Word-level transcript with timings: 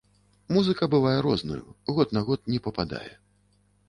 Музыка 0.55 0.87
бывае 0.93 1.19
рознаю, 1.25 1.75
год 1.97 2.15
на 2.17 2.23
год 2.31 2.49
не 2.53 2.57
пападае. 2.69 3.11